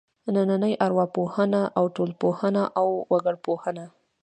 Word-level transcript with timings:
نننۍ 0.33 0.73
ارواپوهنه 0.85 1.61
او 1.77 1.85
ټولنپوهنه 1.95 2.63
او 2.79 2.87
وګړپوهنه. 3.11 3.85